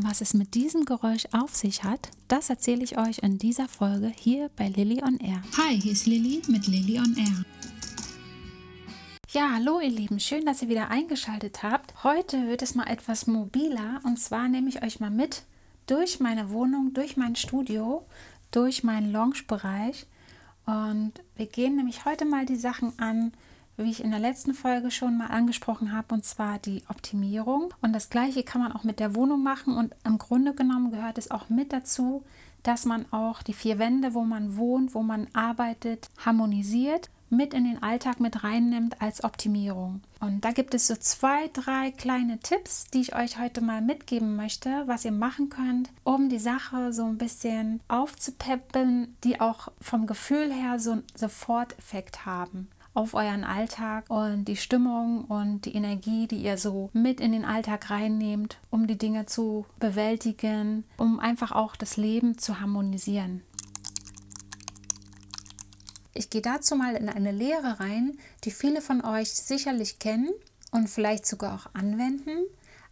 [0.00, 4.12] Was es mit diesem Geräusch auf sich hat, das erzähle ich euch in dieser Folge
[4.16, 5.42] hier bei Lilly on Air.
[5.56, 7.44] Hi, hier ist Lilly mit Lilly on Air.
[9.30, 12.04] Ja, hallo ihr Lieben, schön, dass ihr wieder eingeschaltet habt.
[12.04, 15.42] Heute wird es mal etwas mobiler und zwar nehme ich euch mal mit
[15.88, 18.06] durch meine Wohnung, durch mein Studio,
[18.52, 20.06] durch meinen Lounge-Bereich
[20.64, 23.32] und wir gehen nämlich heute mal die Sachen an,
[23.78, 27.72] wie ich in der letzten Folge schon mal angesprochen habe, und zwar die Optimierung.
[27.80, 31.18] Und das gleiche kann man auch mit der Wohnung machen und im Grunde genommen gehört
[31.18, 32.24] es auch mit dazu,
[32.62, 37.64] dass man auch die vier Wände, wo man wohnt, wo man arbeitet, harmonisiert mit in
[37.64, 40.00] den Alltag mit reinnimmt als Optimierung.
[40.18, 44.34] Und da gibt es so zwei, drei kleine Tipps, die ich euch heute mal mitgeben
[44.34, 50.06] möchte, was ihr machen könnt, um die Sache so ein bisschen aufzupeppen, die auch vom
[50.06, 56.26] Gefühl her so einen Soforteffekt haben auf euren Alltag und die Stimmung und die Energie,
[56.26, 61.52] die ihr so mit in den Alltag reinnehmt, um die Dinge zu bewältigen, um einfach
[61.52, 63.42] auch das Leben zu harmonisieren.
[66.14, 70.30] Ich gehe dazu mal in eine Lehre rein, die viele von euch sicherlich kennen
[70.72, 72.38] und vielleicht sogar auch anwenden,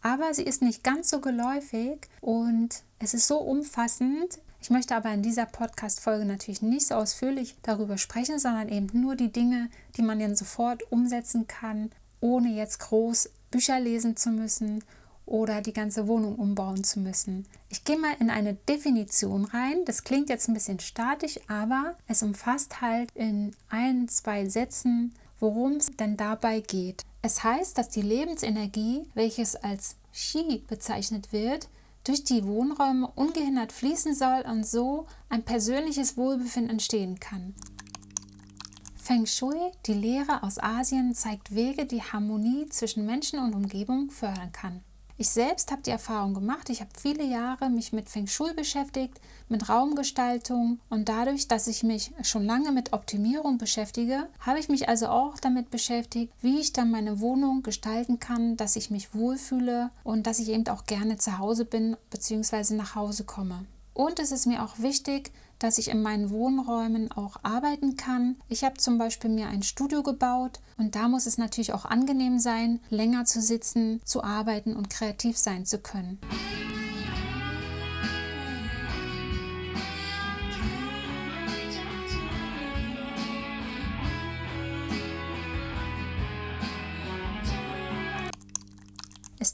[0.00, 5.12] aber sie ist nicht ganz so geläufig und es ist so umfassend, ich möchte aber
[5.12, 10.02] in dieser Podcast-Folge natürlich nicht so ausführlich darüber sprechen, sondern eben nur die Dinge, die
[10.02, 14.84] man dann sofort umsetzen kann, ohne jetzt groß Bücher lesen zu müssen
[15.26, 17.44] oder die ganze Wohnung umbauen zu müssen.
[17.70, 19.84] Ich gehe mal in eine Definition rein.
[19.84, 25.72] Das klingt jetzt ein bisschen statisch, aber es umfasst halt in ein, zwei Sätzen, worum
[25.72, 27.02] es denn dabei geht.
[27.20, 31.68] Es heißt, dass die Lebensenergie, welches als Qi bezeichnet wird,
[32.04, 37.54] durch die Wohnräume ungehindert fließen soll und so ein persönliches Wohlbefinden entstehen kann.
[38.96, 44.52] Feng Shui, die Lehre aus Asien, zeigt Wege, die Harmonie zwischen Menschen und Umgebung fördern
[44.52, 44.84] kann.
[45.22, 49.20] Ich selbst habe die Erfahrung gemacht, ich habe viele Jahre mich mit Feng Shui beschäftigt,
[49.48, 54.88] mit Raumgestaltung und dadurch, dass ich mich schon lange mit Optimierung beschäftige, habe ich mich
[54.88, 59.92] also auch damit beschäftigt, wie ich dann meine Wohnung gestalten kann, dass ich mich wohlfühle
[60.02, 62.74] und dass ich eben auch gerne zu Hause bin bzw.
[62.74, 63.64] nach Hause komme.
[63.94, 68.36] Und es ist mir auch wichtig, dass ich in meinen Wohnräumen auch arbeiten kann.
[68.48, 72.38] Ich habe zum Beispiel mir ein Studio gebaut und da muss es natürlich auch angenehm
[72.38, 76.18] sein, länger zu sitzen, zu arbeiten und kreativ sein zu können.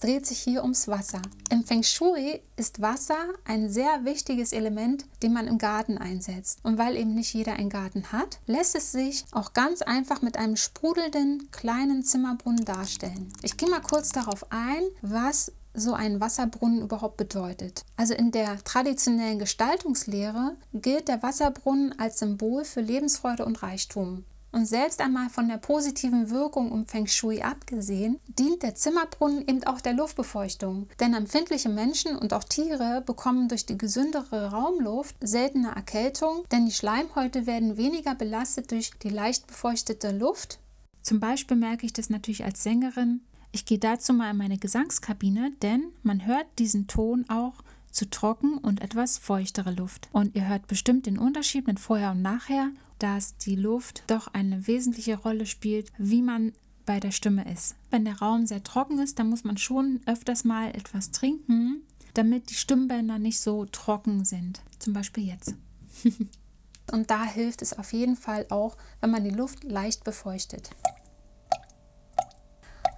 [0.00, 1.20] Dreht sich hier ums Wasser.
[1.50, 6.60] Im Feng Shui ist Wasser ein sehr wichtiges Element, den man im Garten einsetzt.
[6.62, 10.36] Und weil eben nicht jeder einen Garten hat, lässt es sich auch ganz einfach mit
[10.36, 13.32] einem sprudelnden kleinen Zimmerbrunnen darstellen.
[13.42, 17.84] Ich gehe mal kurz darauf ein, was so ein Wasserbrunnen überhaupt bedeutet.
[17.96, 24.24] Also in der traditionellen Gestaltungslehre gilt der Wasserbrunnen als Symbol für Lebensfreude und Reichtum.
[24.50, 29.62] Und selbst einmal von der positiven Wirkung um Feng Shui abgesehen, dient der Zimmerbrunnen eben
[29.64, 30.88] auch der Luftbefeuchtung.
[31.00, 36.72] Denn empfindliche Menschen und auch Tiere bekommen durch die gesündere Raumluft seltene Erkältung, denn die
[36.72, 40.58] Schleimhäute werden weniger belastet durch die leicht befeuchtete Luft.
[41.02, 43.20] Zum Beispiel merke ich das natürlich als Sängerin.
[43.52, 47.54] Ich gehe dazu mal in meine Gesangskabine, denn man hört diesen Ton auch
[47.90, 50.08] zu trocken und etwas feuchtere Luft.
[50.12, 54.66] Und ihr hört bestimmt den Unterschied mit vorher und nachher dass die Luft doch eine
[54.66, 56.52] wesentliche Rolle spielt, wie man
[56.86, 57.74] bei der Stimme ist.
[57.90, 61.82] Wenn der Raum sehr trocken ist, dann muss man schon öfters mal etwas trinken,
[62.14, 64.60] damit die Stimmbänder nicht so trocken sind.
[64.78, 65.54] Zum Beispiel jetzt.
[66.90, 70.70] Und da hilft es auf jeden Fall auch, wenn man die Luft leicht befeuchtet.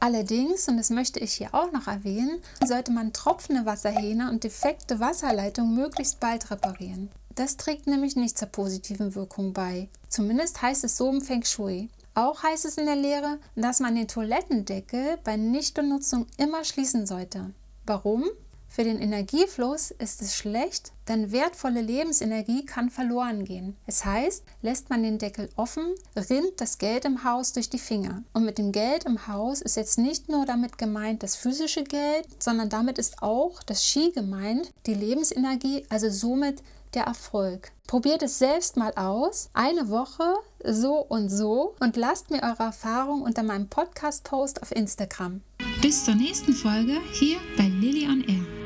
[0.02, 4.98] Allerdings, und das möchte ich hier auch noch erwähnen, sollte man tropfende Wasserhähne und defekte
[4.98, 7.10] Wasserleitungen möglichst bald reparieren.
[7.40, 9.88] Das trägt nämlich nicht zur positiven Wirkung bei.
[10.10, 11.88] Zumindest heißt es so im Feng Shui.
[12.14, 17.54] Auch heißt es in der Lehre, dass man den Toilettendeckel bei Nichtbenutzung immer schließen sollte.
[17.86, 18.24] Warum?
[18.68, 23.74] Für den Energiefluss ist es schlecht, denn wertvolle Lebensenergie kann verloren gehen.
[23.86, 28.22] Es heißt, lässt man den Deckel offen, rinnt das Geld im Haus durch die Finger.
[28.34, 32.28] Und mit dem Geld im Haus ist jetzt nicht nur damit gemeint das physische Geld,
[32.38, 36.62] sondern damit ist auch das Ski gemeint, die Lebensenergie, also somit
[36.94, 37.72] der Erfolg.
[37.86, 40.34] Probiert es selbst mal aus, eine Woche
[40.64, 45.40] so und so und lasst mir eure Erfahrung unter meinem Podcast-Post auf Instagram.
[45.80, 48.59] Bis zur nächsten Folge hier bei Lilly on Air.